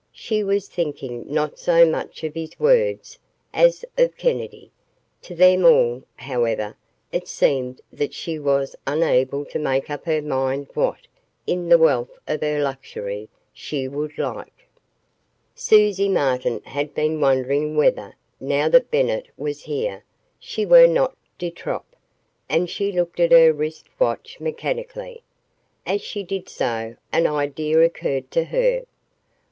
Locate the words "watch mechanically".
23.99-25.21